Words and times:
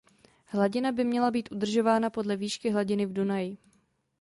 Hladina 0.45 0.91
měla 0.91 1.31
být 1.31 1.51
udržována 1.51 2.09
podle 2.09 2.35
výšky 2.35 2.69
hladiny 2.69 3.05
v 3.05 3.13
Dunaji. 3.13 3.57